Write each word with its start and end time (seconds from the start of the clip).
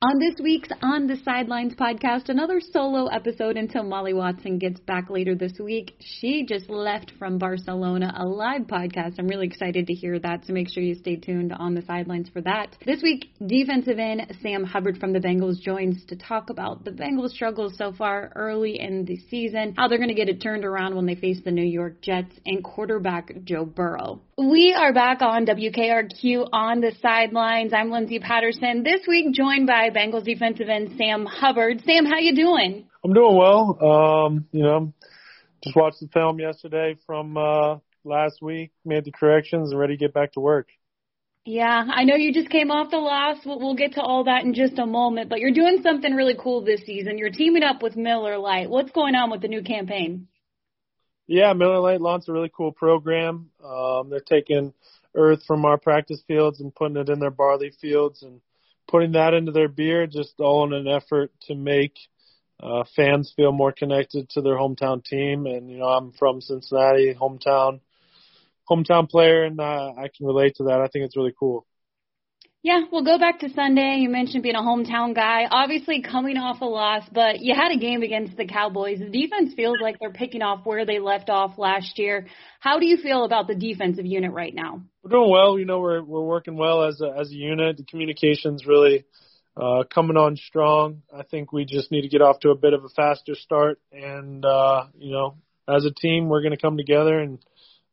On 0.00 0.20
this 0.20 0.36
week's 0.40 0.68
On 0.80 1.08
the 1.08 1.16
Sidelines 1.24 1.74
podcast, 1.74 2.28
another 2.28 2.60
solo 2.60 3.08
episode 3.08 3.56
until 3.56 3.82
Molly 3.82 4.12
Watson 4.14 4.56
gets 4.56 4.78
back 4.78 5.10
later 5.10 5.34
this 5.34 5.58
week. 5.58 5.96
She 5.98 6.46
just 6.46 6.70
left 6.70 7.10
from 7.18 7.36
Barcelona, 7.36 8.14
a 8.16 8.24
live 8.24 8.68
podcast. 8.68 9.18
I'm 9.18 9.26
really 9.26 9.48
excited 9.48 9.88
to 9.88 9.92
hear 9.92 10.20
that, 10.20 10.46
so 10.46 10.52
make 10.52 10.72
sure 10.72 10.84
you 10.84 10.94
stay 10.94 11.16
tuned 11.16 11.52
on 11.52 11.74
the 11.74 11.82
sidelines 11.82 12.28
for 12.28 12.40
that. 12.42 12.76
This 12.86 13.02
week, 13.02 13.30
defensive 13.44 13.98
end 13.98 14.32
Sam 14.40 14.62
Hubbard 14.62 14.98
from 14.98 15.12
the 15.12 15.18
Bengals 15.18 15.60
joins 15.60 16.04
to 16.04 16.14
talk 16.14 16.48
about 16.48 16.84
the 16.84 16.92
Bengals' 16.92 17.30
struggles 17.30 17.76
so 17.76 17.90
far 17.90 18.30
early 18.36 18.78
in 18.78 19.04
the 19.04 19.16
season, 19.28 19.74
how 19.76 19.88
they're 19.88 19.98
going 19.98 20.10
to 20.10 20.14
get 20.14 20.28
it 20.28 20.40
turned 20.40 20.64
around 20.64 20.94
when 20.94 21.06
they 21.06 21.16
face 21.16 21.40
the 21.44 21.50
New 21.50 21.66
York 21.66 22.02
Jets, 22.02 22.36
and 22.46 22.62
quarterback 22.62 23.32
Joe 23.42 23.64
Burrow. 23.64 24.20
We 24.36 24.72
are 24.78 24.92
back 24.92 25.22
on 25.22 25.46
WKRQ 25.46 26.50
on 26.52 26.80
the 26.80 26.92
sidelines. 27.02 27.72
I'm 27.74 27.90
Lindsay 27.90 28.20
Patterson. 28.20 28.84
This 28.84 29.00
week, 29.08 29.34
joined 29.34 29.66
by 29.66 29.87
Bengals 29.90 30.24
defensive 30.24 30.68
end 30.68 30.94
Sam 30.96 31.26
Hubbard. 31.26 31.82
Sam, 31.84 32.04
how 32.04 32.18
you 32.18 32.34
doing? 32.34 32.86
I'm 33.04 33.12
doing 33.12 33.36
well. 33.36 33.78
Um, 33.82 34.46
you 34.52 34.62
know, 34.62 34.92
just 35.62 35.76
watched 35.76 36.00
the 36.00 36.08
film 36.08 36.38
yesterday 36.40 36.96
from 37.06 37.36
uh, 37.36 37.76
last 38.04 38.40
week, 38.42 38.72
made 38.84 39.04
the 39.04 39.12
corrections, 39.12 39.70
and 39.70 39.78
ready 39.80 39.96
to 39.96 39.98
get 39.98 40.14
back 40.14 40.32
to 40.32 40.40
work. 40.40 40.68
Yeah, 41.44 41.86
I 41.88 42.04
know 42.04 42.14
you 42.14 42.34
just 42.34 42.50
came 42.50 42.70
off 42.70 42.90
the 42.90 42.98
loss. 42.98 43.38
We'll, 43.46 43.58
we'll 43.58 43.74
get 43.74 43.94
to 43.94 44.02
all 44.02 44.24
that 44.24 44.44
in 44.44 44.52
just 44.52 44.78
a 44.78 44.84
moment, 44.84 45.30
but 45.30 45.40
you're 45.40 45.52
doing 45.52 45.80
something 45.82 46.14
really 46.14 46.36
cool 46.38 46.62
this 46.62 46.82
season. 46.84 47.16
You're 47.16 47.30
teaming 47.30 47.62
up 47.62 47.82
with 47.82 47.96
Miller 47.96 48.36
Lite. 48.36 48.68
What's 48.68 48.90
going 48.90 49.14
on 49.14 49.30
with 49.30 49.40
the 49.40 49.48
new 49.48 49.62
campaign? 49.62 50.28
Yeah, 51.26 51.54
Miller 51.54 51.78
Lite 51.78 52.02
launched 52.02 52.28
a 52.28 52.32
really 52.32 52.50
cool 52.54 52.72
program. 52.72 53.50
Um, 53.64 54.10
they're 54.10 54.20
taking 54.20 54.74
earth 55.14 55.42
from 55.46 55.64
our 55.64 55.78
practice 55.78 56.22
fields 56.28 56.60
and 56.60 56.74
putting 56.74 56.98
it 56.98 57.08
in 57.08 57.18
their 57.18 57.30
barley 57.30 57.72
fields 57.80 58.22
and 58.22 58.40
putting 58.88 59.12
that 59.12 59.34
into 59.34 59.52
their 59.52 59.68
beer, 59.68 60.06
just 60.06 60.40
all 60.40 60.64
in 60.66 60.72
an 60.72 60.88
effort 60.88 61.30
to 61.42 61.54
make 61.54 61.94
uh, 62.60 62.84
fans 62.96 63.32
feel 63.36 63.52
more 63.52 63.72
connected 63.72 64.28
to 64.30 64.40
their 64.40 64.56
hometown 64.56 65.04
team. 65.04 65.46
And 65.46 65.70
you 65.70 65.78
know, 65.78 65.88
I'm 65.88 66.12
from 66.12 66.40
Cincinnati, 66.40 67.14
hometown, 67.14 67.80
hometown 68.68 69.08
player, 69.08 69.44
and 69.44 69.60
uh, 69.60 69.92
I 69.96 70.08
can 70.16 70.26
relate 70.26 70.56
to 70.56 70.64
that. 70.64 70.80
I 70.80 70.88
think 70.88 71.04
it's 71.04 71.16
really 71.16 71.34
cool. 71.38 71.66
Yeah, 72.62 72.80
we'll 72.90 73.04
go 73.04 73.18
back 73.18 73.38
to 73.40 73.50
Sunday. 73.50 73.98
You 74.00 74.08
mentioned 74.08 74.42
being 74.42 74.56
a 74.56 74.60
hometown 74.60 75.14
guy. 75.14 75.46
Obviously, 75.48 76.02
coming 76.02 76.36
off 76.36 76.60
a 76.60 76.64
loss, 76.64 77.04
but 77.12 77.40
you 77.40 77.54
had 77.54 77.70
a 77.70 77.78
game 77.78 78.02
against 78.02 78.36
the 78.36 78.46
Cowboys. 78.46 78.98
The 78.98 79.08
defense 79.08 79.54
feels 79.54 79.76
like 79.80 80.00
they're 80.00 80.12
picking 80.12 80.42
off 80.42 80.66
where 80.66 80.84
they 80.84 80.98
left 80.98 81.30
off 81.30 81.56
last 81.56 82.00
year. 82.00 82.26
How 82.58 82.80
do 82.80 82.86
you 82.86 82.96
feel 82.96 83.24
about 83.24 83.46
the 83.46 83.54
defensive 83.54 84.06
unit 84.06 84.32
right 84.32 84.52
now? 84.52 84.82
We're 85.04 85.10
doing 85.10 85.30
well. 85.30 85.56
You 85.56 85.66
know, 85.66 85.78
we're 85.78 86.02
we're 86.02 86.24
working 86.24 86.56
well 86.56 86.82
as 86.82 87.00
a 87.00 87.16
as 87.16 87.30
a 87.30 87.34
unit. 87.34 87.76
The 87.76 87.84
communication's 87.84 88.66
really 88.66 89.04
uh, 89.56 89.84
coming 89.84 90.16
on 90.16 90.34
strong. 90.34 91.02
I 91.16 91.22
think 91.22 91.52
we 91.52 91.64
just 91.64 91.92
need 91.92 92.02
to 92.02 92.08
get 92.08 92.22
off 92.22 92.40
to 92.40 92.50
a 92.50 92.56
bit 92.56 92.72
of 92.72 92.84
a 92.84 92.88
faster 92.88 93.36
start, 93.36 93.78
and 93.92 94.44
uh, 94.44 94.86
you 94.98 95.12
know, 95.12 95.36
as 95.68 95.84
a 95.84 95.92
team, 95.92 96.28
we're 96.28 96.42
going 96.42 96.56
to 96.56 96.60
come 96.60 96.76
together 96.76 97.20
and 97.20 97.38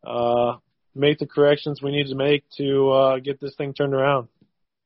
uh, 0.04 0.58
make 0.96 1.20
the 1.20 1.28
corrections 1.28 1.84
we 1.84 1.92
need 1.92 2.08
to 2.08 2.16
make 2.16 2.46
to 2.58 2.90
uh, 2.90 3.20
get 3.20 3.40
this 3.40 3.54
thing 3.56 3.76
turned 3.76 3.94
around. 3.94 4.28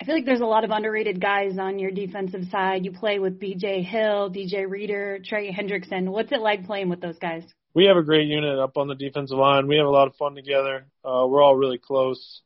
I 0.01 0.05
feel 0.05 0.15
like 0.15 0.25
there's 0.25 0.39
a 0.39 0.45
lot 0.45 0.63
of 0.63 0.71
underrated 0.71 1.19
guys 1.19 1.57
on 1.59 1.77
your 1.77 1.91
defensive 1.91 2.45
side. 2.49 2.85
You 2.85 2.91
play 2.91 3.19
with 3.19 3.37
BJ 3.37 3.83
Hill, 3.83 4.31
DJ 4.31 4.69
Reader, 4.69 5.19
Trey 5.25 5.51
Hendrickson. 5.51 6.07
What's 6.07 6.31
it 6.31 6.39
like 6.39 6.65
playing 6.65 6.87
with 6.87 7.01
those 7.01 7.17
guys? 7.19 7.43
We 7.73 7.85
have 7.85 7.97
a 7.97 8.03
great 8.03 8.27
unit 8.27 8.57
up 8.57 8.77
on 8.77 8.87
the 8.87 8.95
defensive 8.95 9.37
line. 9.37 9.67
We 9.67 9.75
have 9.75 9.85
a 9.85 9.91
lot 9.91 10.07
of 10.07 10.15
fun 10.15 10.35
together. 10.35 10.85
Uh, 11.03 11.27
we're 11.27 11.43
all 11.43 11.55
really 11.55 11.77
close. 11.77 12.41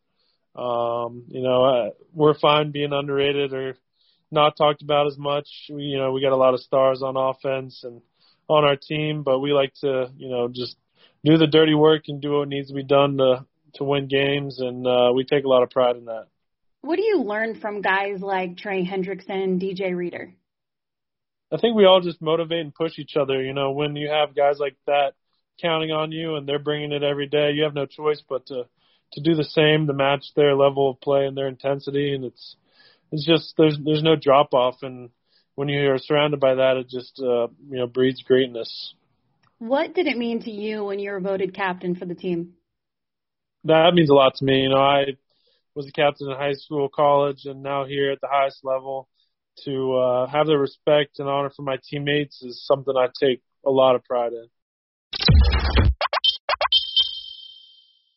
Um, 0.55 1.25
you 1.27 1.43
know, 1.43 1.63
uh, 1.63 1.89
we're 2.11 2.37
fine 2.37 2.71
being 2.71 2.91
underrated 2.91 3.53
or 3.53 3.75
not 4.31 4.57
talked 4.57 4.81
about 4.81 5.05
as 5.05 5.17
much. 5.17 5.47
We, 5.69 5.83
you 5.83 5.97
know, 5.97 6.11
we 6.11 6.21
got 6.21 6.33
a 6.33 6.37
lot 6.37 6.55
of 6.55 6.59
stars 6.59 7.03
on 7.03 7.15
offense 7.15 7.83
and 7.83 8.01
on 8.47 8.63
our 8.65 8.75
team, 8.75 9.21
but 9.21 9.39
we 9.39 9.53
like 9.53 9.73
to, 9.81 10.09
you 10.17 10.29
know, 10.29 10.47
just 10.47 10.75
do 11.23 11.37
the 11.37 11.47
dirty 11.47 11.75
work 11.75 12.03
and 12.07 12.19
do 12.19 12.39
what 12.39 12.47
needs 12.47 12.69
to 12.69 12.73
be 12.73 12.83
done 12.83 13.17
to 13.17 13.45
to 13.75 13.83
win 13.83 14.07
games, 14.07 14.59
and 14.59 14.85
uh, 14.85 15.11
we 15.15 15.23
take 15.23 15.45
a 15.45 15.47
lot 15.47 15.63
of 15.63 15.69
pride 15.71 15.95
in 15.95 16.05
that. 16.05 16.27
What 16.83 16.97
do 16.97 17.05
you 17.05 17.23
learn 17.23 17.55
from 17.61 17.81
guys 17.81 18.19
like 18.19 18.57
Trey 18.57 18.85
Hendrickson, 18.85 19.41
and 19.41 19.61
DJ 19.61 19.95
Reader? 19.95 20.33
I 21.49 21.57
think 21.57 21.77
we 21.77 21.85
all 21.85 22.01
just 22.01 22.21
motivate 22.21 22.59
and 22.59 22.75
push 22.75 22.99
each 22.99 23.15
other. 23.15 23.41
You 23.41 23.53
know, 23.53 23.71
when 23.71 23.95
you 23.95 24.09
have 24.09 24.35
guys 24.35 24.57
like 24.59 24.75
that 24.85 25.13
counting 25.61 25.91
on 25.91 26.11
you 26.11 26.35
and 26.35 26.45
they're 26.45 26.59
bringing 26.59 26.91
it 26.91 27.01
every 27.01 27.27
day, 27.27 27.51
you 27.51 27.63
have 27.63 27.73
no 27.73 27.85
choice 27.85 28.21
but 28.27 28.45
to 28.47 28.65
to 29.13 29.21
do 29.21 29.33
the 29.33 29.45
same 29.45 29.87
to 29.87 29.93
match 29.93 30.25
their 30.35 30.55
level 30.55 30.89
of 30.89 30.99
play 30.99 31.25
and 31.25 31.37
their 31.37 31.47
intensity. 31.47 32.13
And 32.13 32.25
it's 32.25 32.57
it's 33.13 33.25
just 33.25 33.53
there's 33.57 33.79
there's 33.81 34.03
no 34.03 34.17
drop 34.17 34.53
off, 34.53 34.75
and 34.81 35.09
when 35.55 35.69
you 35.69 35.89
are 35.89 35.97
surrounded 35.97 36.41
by 36.41 36.55
that, 36.55 36.75
it 36.75 36.89
just 36.89 37.17
uh, 37.17 37.47
you 37.69 37.77
know 37.77 37.87
breeds 37.87 38.21
greatness. 38.23 38.93
What 39.57 39.95
did 39.95 40.07
it 40.07 40.17
mean 40.17 40.41
to 40.41 40.51
you 40.51 40.83
when 40.83 40.99
you 40.99 41.11
were 41.11 41.21
voted 41.21 41.53
captain 41.53 41.95
for 41.95 42.03
the 42.03 42.15
team? 42.15 42.55
That 43.63 43.93
means 43.93 44.09
a 44.09 44.13
lot 44.13 44.35
to 44.35 44.43
me. 44.43 44.63
You 44.63 44.69
know, 44.69 44.81
I 44.81 45.15
was 45.75 45.87
a 45.87 45.91
captain 45.91 46.29
in 46.29 46.37
high 46.37 46.53
school, 46.53 46.89
college, 46.89 47.45
and 47.45 47.63
now 47.63 47.85
here 47.85 48.11
at 48.11 48.21
the 48.21 48.27
highest 48.29 48.59
level. 48.63 49.07
To 49.65 49.93
uh, 49.93 50.27
have 50.27 50.47
the 50.47 50.57
respect 50.57 51.19
and 51.19 51.29
honor 51.29 51.51
for 51.51 51.61
my 51.61 51.77
teammates 51.87 52.41
is 52.41 52.65
something 52.65 52.95
I 52.97 53.07
take 53.19 53.39
a 53.63 53.69
lot 53.69 53.95
of 53.95 54.03
pride 54.03 54.31
in. 54.33 54.47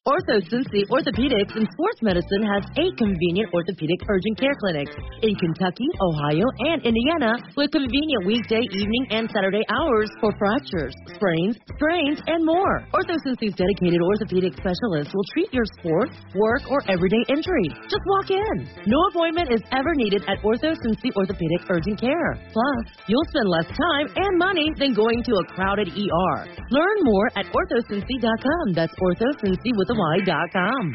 Ortho 0.06 0.38
Cincy 0.46 0.86
Orthopedics 0.86 1.50
and 1.58 1.66
Sports 1.74 1.98
Medicine 1.98 2.46
has 2.46 2.62
eight 2.78 2.94
convenient 2.94 3.50
orthopedic 3.50 3.98
urgent 4.06 4.38
care 4.38 4.54
clinics 4.62 4.94
in 5.26 5.34
Kentucky, 5.34 5.90
Ohio, 5.98 6.46
and 6.70 6.78
Indiana 6.86 7.34
with 7.58 7.74
convenient 7.74 8.22
weekday, 8.22 8.62
evening, 8.70 9.04
and 9.10 9.26
Saturday 9.34 9.66
hours 9.66 10.06
for 10.22 10.30
fractures, 10.38 10.94
sprains, 11.10 11.58
strains, 11.74 12.22
and 12.30 12.46
more. 12.46 12.86
Ortho 12.94 13.18
Cincy's 13.26 13.58
dedicated 13.58 13.98
orthopedic 13.98 14.54
specialists 14.54 15.10
will 15.10 15.26
treat 15.34 15.50
your 15.50 15.66
sport, 15.74 16.14
work, 16.38 16.62
or 16.70 16.78
everyday 16.86 17.26
injury. 17.26 17.66
Just 17.90 18.06
walk 18.06 18.30
in. 18.30 18.54
No 18.86 19.10
appointment 19.10 19.50
is 19.50 19.62
ever 19.74 19.90
needed 19.98 20.22
at 20.30 20.38
Ortho 20.46 20.70
Cincy 20.86 21.10
Orthopedic 21.18 21.66
Urgent 21.66 21.98
Care. 21.98 22.38
Plus, 22.54 22.78
you'll 23.10 23.26
spend 23.34 23.50
less 23.50 23.66
time 23.74 24.06
and 24.14 24.38
money 24.38 24.70
than 24.78 24.94
going 24.94 25.26
to 25.26 25.34
a 25.34 25.44
crowded 25.50 25.90
ER. 25.90 26.38
Learn 26.70 26.98
more 27.02 27.26
at 27.34 27.50
orthocincy.com. 27.50 28.70
That's 28.70 28.94
orthocincy 29.02 29.74
with 29.74 29.90
a 29.90 29.95
Y.com. 29.96 30.94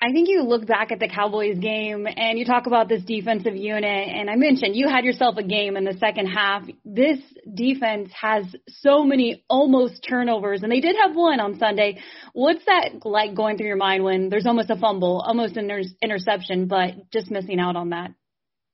I 0.00 0.12
think 0.12 0.28
you 0.28 0.42
look 0.42 0.64
back 0.64 0.92
at 0.92 1.00
the 1.00 1.08
Cowboys 1.08 1.58
game 1.58 2.06
and 2.06 2.38
you 2.38 2.44
talk 2.44 2.68
about 2.68 2.88
this 2.88 3.02
defensive 3.02 3.56
unit, 3.56 4.08
and 4.08 4.30
I 4.30 4.36
mentioned 4.36 4.76
you 4.76 4.88
had 4.88 5.04
yourself 5.04 5.36
a 5.38 5.42
game 5.42 5.76
in 5.76 5.84
the 5.84 5.96
second 5.98 6.26
half. 6.26 6.62
This 6.84 7.18
defense 7.52 8.10
has 8.20 8.44
so 8.68 9.02
many 9.02 9.44
almost 9.50 10.06
turnovers, 10.08 10.62
and 10.62 10.70
they 10.70 10.80
did 10.80 10.94
have 11.02 11.16
one 11.16 11.40
on 11.40 11.58
Sunday. 11.58 11.98
What's 12.32 12.64
that 12.66 13.04
like 13.04 13.34
going 13.34 13.56
through 13.56 13.66
your 13.66 13.76
mind 13.76 14.04
when 14.04 14.28
there's 14.28 14.46
almost 14.46 14.70
a 14.70 14.76
fumble, 14.76 15.20
almost 15.20 15.56
an 15.56 15.68
inter- 15.68 15.90
interception, 16.00 16.68
but 16.68 17.10
just 17.10 17.28
missing 17.28 17.58
out 17.58 17.74
on 17.74 17.90
that? 17.90 18.12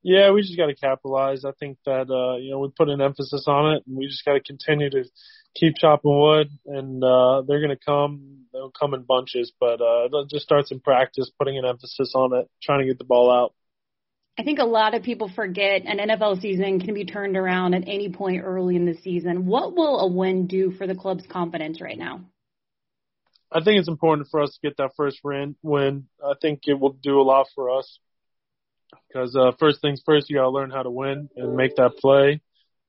Yeah, 0.03 0.29
we 0.29 0.43
just 0.43 0.55
got 0.55 0.67
to 0.67 0.75
capitalize. 0.75 1.43
I 1.43 1.53
think 1.59 1.79
that 1.87 2.11
uh, 2.11 2.37
you 2.37 2.51
know 2.51 2.59
we 2.59 2.69
put 2.77 2.89
an 2.89 3.01
emphasis 3.01 3.45
on 3.47 3.73
it, 3.73 3.83
and 3.87 3.97
we 3.97 4.05
just 4.05 4.23
got 4.23 4.33
to 4.33 4.41
continue 4.41 4.91
to 4.91 5.05
keep 5.55 5.73
chopping 5.77 6.19
wood, 6.19 6.49
and 6.67 7.03
uh, 7.03 7.41
they're 7.47 7.61
going 7.61 7.75
to 7.75 7.83
come. 7.83 8.44
They'll 8.65 8.71
come 8.71 8.95
in 8.95 9.03
bunches, 9.03 9.53
but 9.59 9.79
uh, 9.79 10.09
just 10.27 10.43
start 10.43 10.67
some 10.67 10.79
practice, 10.79 11.29
putting 11.37 11.59
an 11.59 11.65
emphasis 11.65 12.13
on 12.15 12.33
it, 12.33 12.49
trying 12.63 12.79
to 12.79 12.85
get 12.85 12.97
the 12.97 13.03
ball 13.03 13.29
out. 13.31 13.53
I 14.39 14.43
think 14.43 14.57
a 14.57 14.65
lot 14.65 14.95
of 14.95 15.03
people 15.03 15.29
forget 15.29 15.83
an 15.85 15.99
NFL 15.99 16.41
season 16.41 16.79
can 16.79 16.95
be 16.95 17.05
turned 17.05 17.37
around 17.37 17.75
at 17.75 17.83
any 17.85 18.09
point 18.09 18.43
early 18.43 18.75
in 18.75 18.85
the 18.85 18.95
season. 18.95 19.45
What 19.45 19.75
will 19.75 19.99
a 19.99 20.07
win 20.07 20.47
do 20.47 20.71
for 20.71 20.87
the 20.87 20.95
club's 20.95 21.25
confidence 21.27 21.79
right 21.79 21.97
now? 21.97 22.21
I 23.51 23.63
think 23.63 23.79
it's 23.79 23.87
important 23.87 24.29
for 24.31 24.41
us 24.41 24.51
to 24.51 24.67
get 24.67 24.77
that 24.77 24.95
first 24.97 25.19
win. 25.23 25.55
Win. 25.61 26.07
I 26.23 26.33
think 26.41 26.61
it 26.65 26.79
will 26.79 26.93
do 26.93 27.21
a 27.21 27.23
lot 27.23 27.45
for 27.53 27.77
us 27.77 27.99
because 29.07 29.35
uh, 29.35 29.51
first 29.59 29.79
things 29.79 30.01
first, 30.03 30.27
you 30.29 30.37
got 30.37 30.43
to 30.43 30.49
learn 30.49 30.71
how 30.71 30.81
to 30.81 30.89
win 30.89 31.29
and 31.35 31.55
make 31.55 31.75
that 31.75 31.97
play, 31.97 32.41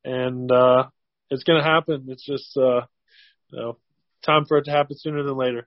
and 0.04 0.50
uh, 0.50 0.84
it's 1.30 1.44
going 1.44 1.62
to 1.62 1.68
happen. 1.68 2.06
It's 2.08 2.24
just 2.24 2.56
uh, 2.56 2.86
you 3.50 3.60
know 3.60 3.76
time 4.26 4.44
for 4.46 4.58
it 4.58 4.64
to 4.64 4.70
happen 4.70 4.96
sooner 4.98 5.22
than 5.22 5.36
later. 5.36 5.66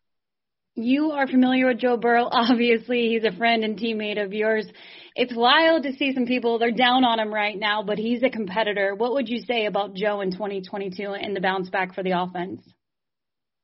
You 0.76 1.12
are 1.12 1.28
familiar 1.28 1.68
with 1.68 1.80
Joe 1.80 1.98
Burrow. 1.98 2.28
Obviously, 2.32 3.10
he's 3.10 3.24
a 3.24 3.36
friend 3.36 3.64
and 3.64 3.78
teammate 3.78 4.24
of 4.24 4.34
yours. 4.34 4.68
It's 5.16 5.34
wild 5.36 5.84
to 5.84 5.94
see 5.94 6.14
some 6.14 6.26
people, 6.26 6.60
they're 6.60 6.72
down 6.72 7.04
on 7.04 7.20
him 7.20 7.34
right 7.34 7.58
now, 7.58 7.84
but 7.84 7.98
he's 7.98 8.24
a 8.24 8.30
competitor. 8.30 8.96
What 8.96 9.14
would 9.14 9.28
you 9.28 9.40
say 9.40 9.66
about 9.66 9.96
Joe 9.96 10.22
in 10.22 10.32
2022 10.32 11.14
and 11.14 11.36
the 11.36 11.42
bounce 11.42 11.70
back 11.70 11.94
for 11.94 12.04
the 12.04 12.12
offense? 12.12 12.62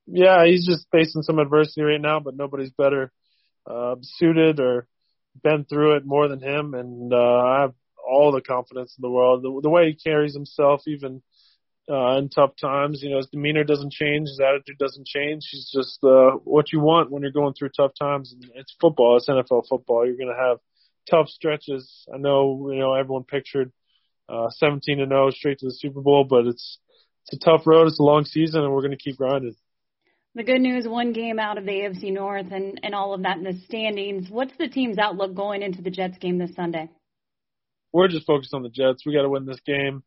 Yeah, 0.07 0.45
he's 0.45 0.65
just 0.65 0.87
facing 0.91 1.21
some 1.21 1.39
adversity 1.39 1.81
right 1.81 2.01
now, 2.01 2.19
but 2.19 2.35
nobody's 2.35 2.71
better 2.71 3.11
uh, 3.69 3.95
suited 4.01 4.59
or 4.59 4.87
been 5.41 5.65
through 5.65 5.97
it 5.97 6.05
more 6.05 6.27
than 6.27 6.41
him. 6.41 6.73
And 6.73 7.13
uh, 7.13 7.15
I 7.15 7.61
have 7.61 7.73
all 8.07 8.31
the 8.31 8.41
confidence 8.41 8.95
in 8.97 9.01
the 9.01 9.09
world. 9.09 9.43
The, 9.43 9.61
the 9.63 9.69
way 9.69 9.87
he 9.87 9.95
carries 9.95 10.33
himself, 10.33 10.81
even– 10.87 11.21
uh, 11.89 12.17
in 12.17 12.29
tough 12.29 12.51
times. 12.59 13.01
You 13.01 13.11
know, 13.11 13.17
his 13.17 13.27
demeanor 13.27 13.63
doesn't 13.63 13.91
change, 13.91 14.29
his 14.29 14.39
attitude 14.39 14.77
doesn't 14.77 15.07
change. 15.07 15.47
He's 15.51 15.69
just 15.73 16.03
uh, 16.03 16.31
what 16.43 16.71
you 16.71 16.79
want 16.79 17.11
when 17.11 17.21
you're 17.21 17.31
going 17.31 17.53
through 17.53 17.69
tough 17.69 17.91
times. 17.99 18.33
And 18.33 18.51
it's 18.55 18.75
football, 18.79 19.17
it's 19.17 19.29
NFL 19.29 19.67
football. 19.67 20.05
You're 20.05 20.17
going 20.17 20.33
to 20.35 20.49
have 20.49 20.57
tough 21.09 21.29
stretches. 21.29 22.05
I 22.13 22.17
know, 22.17 22.69
you 22.71 22.79
know, 22.79 22.93
everyone 22.93 23.23
pictured 23.23 23.71
uh, 24.27 24.49
17 24.49 24.99
and 24.99 25.11
0 25.11 25.31
straight 25.31 25.59
to 25.59 25.67
the 25.67 25.73
Super 25.73 26.01
Bowl. 26.01 26.23
But 26.23 26.47
it's 26.47 26.79
it's 27.27 27.43
a 27.43 27.45
tough 27.45 27.65
road. 27.65 27.87
It's 27.87 27.99
a 27.99 28.03
long 28.03 28.25
season, 28.25 28.61
and 28.61 28.71
we're 28.71 28.81
going 28.81 28.91
to 28.91 28.97
keep 28.97 29.17
grinding. 29.17 29.55
The 30.35 30.43
good 30.43 30.59
news, 30.59 30.85
one 30.85 31.13
game 31.13 31.39
out 31.39 31.57
of 31.57 31.63
the 31.63 31.71
AFC 31.71 32.11
North 32.11 32.51
and, 32.51 32.79
and 32.83 32.93
all 32.93 33.13
of 33.13 33.23
that 33.23 33.37
in 33.37 33.45
the 33.45 33.57
standings. 33.67 34.29
What's 34.29 34.51
the 34.59 34.67
team's 34.67 34.97
outlook 34.97 35.33
going 35.33 35.61
into 35.61 35.81
the 35.81 35.89
Jets 35.89 36.17
game 36.17 36.37
this 36.37 36.53
Sunday? 36.55 36.89
We're 37.93 38.09
just 38.09 38.27
focused 38.27 38.53
on 38.53 38.61
the 38.61 38.69
Jets. 38.69 39.05
We 39.05 39.13
got 39.13 39.21
to 39.21 39.29
win 39.29 39.45
this 39.45 39.61
game, 39.65 40.03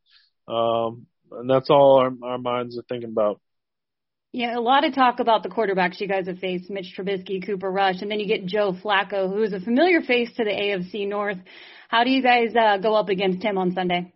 um, 0.47 1.07
and 1.33 1.49
that's 1.49 1.71
all 1.71 1.99
our, 1.99 2.13
our 2.31 2.39
minds 2.39 2.79
are 2.79 2.85
thinking 2.89 3.11
about. 3.11 3.41
Yeah, 4.33 4.59
a 4.59 4.61
lot 4.61 4.85
of 4.85 4.95
talk 4.95 5.21
about 5.21 5.43
the 5.43 5.49
quarterbacks 5.49 6.01
you 6.01 6.09
guys 6.09 6.27
have 6.27 6.39
faced, 6.39 6.69
Mitch 6.69 6.95
Trubisky, 6.97 7.45
Cooper 7.45 7.71
Rush, 7.71 8.03
and 8.03 8.11
then 8.11 8.21
you 8.21 8.27
get 8.27 8.45
Joe 8.45 8.73
Flacco, 8.73 9.33
who 9.33 9.43
is 9.43 9.55
a 9.55 9.61
familiar 9.61 10.03
face 10.03 10.29
to 10.37 10.45
the 10.45 10.51
AFC 10.51 11.09
North. 11.09 11.39
How 11.89 12.05
do 12.05 12.11
you 12.11 12.23
guys 12.23 12.55
uh, 12.55 12.77
go 12.77 12.95
up 12.95 13.09
against 13.09 13.43
him 13.43 13.57
on 13.57 13.73
Sunday? 13.73 14.13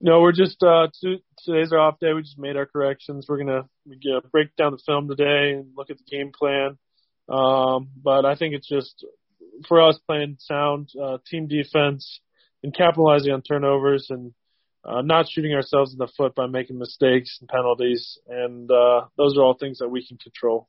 No, 0.00 0.20
we're 0.20 0.32
just 0.32 0.60
uh 0.64 0.88
two, 1.00 1.18
today's 1.44 1.72
our 1.72 1.78
off 1.78 2.00
day. 2.00 2.12
We 2.12 2.22
just 2.22 2.38
made 2.38 2.56
our 2.56 2.66
corrections. 2.66 3.26
We're 3.28 3.38
gonna 3.38 3.68
we 3.86 4.00
gonna 4.02 4.20
break 4.32 4.56
down 4.56 4.72
the 4.72 4.82
film 4.84 5.06
today 5.06 5.52
and 5.52 5.74
look 5.76 5.90
at 5.90 5.98
the 5.98 6.04
game 6.10 6.32
plan. 6.36 6.76
Um, 7.28 7.90
but 8.02 8.24
I 8.24 8.34
think 8.34 8.54
it's 8.54 8.68
just 8.68 9.06
for 9.68 9.80
us 9.80 10.00
playing 10.08 10.38
sound 10.40 10.88
uh, 11.00 11.18
team 11.24 11.46
defense 11.46 12.20
and 12.64 12.74
capitalizing 12.74 13.32
on 13.32 13.42
turnovers 13.42 14.08
and 14.10 14.32
uh, 14.84 15.02
not 15.02 15.28
shooting 15.28 15.54
ourselves 15.54 15.92
in 15.92 15.98
the 15.98 16.08
foot 16.16 16.34
by 16.34 16.46
making 16.46 16.78
mistakes 16.78 17.38
and 17.40 17.48
penalties. 17.48 18.18
And 18.28 18.70
uh, 18.70 19.06
those 19.16 19.36
are 19.36 19.42
all 19.42 19.54
things 19.54 19.78
that 19.78 19.88
we 19.88 20.06
can 20.06 20.18
control 20.18 20.68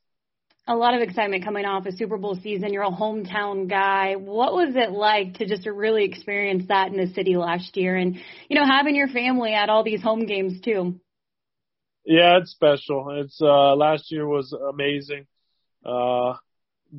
a 0.66 0.74
lot 0.74 0.94
of 0.94 1.02
excitement 1.02 1.44
coming 1.44 1.66
off 1.66 1.86
a 1.86 1.92
Super 1.92 2.16
Bowl 2.16 2.38
season. 2.42 2.72
You're 2.72 2.84
a 2.84 2.90
hometown 2.90 3.68
guy. 3.68 4.16
What 4.16 4.54
was 4.54 4.74
it 4.74 4.90
like 4.92 5.34
to 5.34 5.46
just 5.46 5.66
really 5.66 6.04
experience 6.04 6.64
that 6.68 6.88
in 6.88 6.96
the 6.96 7.12
city 7.12 7.36
last 7.36 7.76
year 7.76 7.96
and, 7.96 8.16
you 8.48 8.58
know, 8.58 8.64
having 8.64 8.96
your 8.96 9.08
family 9.08 9.52
at 9.52 9.68
all 9.68 9.84
these 9.84 10.02
home 10.02 10.24
games 10.24 10.60
too? 10.62 10.98
Yeah, 12.06 12.38
it's 12.38 12.52
special. 12.52 13.10
It's, 13.20 13.38
uh, 13.42 13.74
last 13.76 14.10
year 14.10 14.26
was 14.26 14.52
amazing. 14.52 15.26
Uh, 15.84 16.34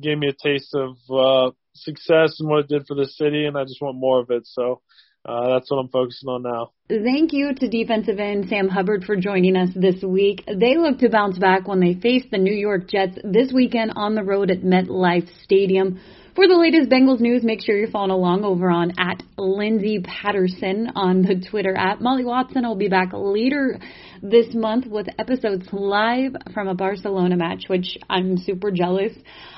gave 0.00 0.18
me 0.18 0.28
a 0.28 0.32
taste 0.32 0.74
of, 0.74 0.96
uh, 1.10 1.50
success 1.74 2.38
and 2.38 2.48
what 2.48 2.60
it 2.60 2.68
did 2.68 2.86
for 2.86 2.94
the 2.94 3.06
city 3.06 3.46
and 3.46 3.58
I 3.58 3.64
just 3.64 3.82
want 3.82 3.98
more 3.98 4.20
of 4.20 4.30
it. 4.30 4.46
So, 4.46 4.80
uh, 5.26 5.54
that's 5.54 5.70
what 5.70 5.78
I'm 5.78 5.88
focusing 5.88 6.28
on 6.28 6.42
now. 6.42 6.70
Thank 6.88 7.32
you 7.32 7.52
to 7.52 7.68
defensive 7.68 8.20
end 8.20 8.48
Sam 8.48 8.68
Hubbard 8.68 9.04
for 9.04 9.16
joining 9.16 9.56
us 9.56 9.70
this 9.74 10.02
week. 10.02 10.44
They 10.46 10.76
look 10.76 10.98
to 11.00 11.08
bounce 11.08 11.36
back 11.38 11.66
when 11.66 11.80
they 11.80 11.94
face 11.94 12.24
the 12.30 12.38
New 12.38 12.54
York 12.54 12.88
Jets 12.88 13.18
this 13.24 13.52
weekend 13.52 13.94
on 13.96 14.14
the 14.14 14.22
road 14.22 14.50
at 14.50 14.60
MetLife 14.60 15.28
Stadium. 15.42 15.98
For 16.36 16.46
the 16.46 16.54
latest 16.54 16.90
Bengals 16.90 17.18
news, 17.18 17.42
make 17.42 17.62
sure 17.62 17.74
you're 17.78 17.90
following 17.90 18.10
along 18.10 18.44
over 18.44 18.68
on 18.68 18.92
at 18.98 19.22
Lindsay 19.38 20.00
Patterson 20.00 20.92
on 20.94 21.22
the 21.22 21.42
Twitter 21.50 21.74
app. 21.74 22.02
Molly 22.02 22.26
Watson 22.26 22.62
will 22.68 22.76
be 22.76 22.88
back 22.88 23.08
later 23.14 23.80
this 24.22 24.52
month 24.52 24.86
with 24.86 25.06
episodes 25.18 25.66
live 25.72 26.36
from 26.52 26.68
a 26.68 26.74
Barcelona 26.74 27.36
match, 27.36 27.64
which 27.68 27.96
I'm 28.10 28.36
super 28.36 28.70
jealous. 28.70 29.14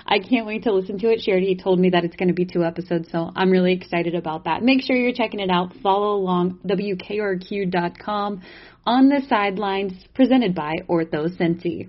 I 0.07 0.21
can't 0.21 0.47
wait 0.47 0.63
to 0.63 0.73
listen 0.73 1.01
to 1.01 1.11
it. 1.11 1.21
She 1.21 1.33
already 1.33 1.57
told 1.57 1.81
me 1.81 1.91
that 1.91 2.05
it's 2.05 2.15
going 2.15 2.29
to 2.29 2.35
be 2.35 2.45
two 2.45 2.63
episodes, 2.63 3.09
so 3.11 3.33
I'm 3.35 3.51
really 3.51 3.73
excited 3.73 4.15
about 4.15 4.45
that. 4.45 4.63
Make 4.63 4.83
sure 4.83 4.95
you're 4.95 5.13
checking 5.13 5.41
it 5.41 5.51
out. 5.51 5.58
Follow 5.67 6.15
along 6.17 6.61
WKRQ.com 6.67 8.43
on 8.87 9.09
the 9.09 9.21
sidelines 9.29 9.93
presented 10.15 10.55
by 10.55 10.77
Ortho 10.89 11.29
Cincy. 11.37 11.89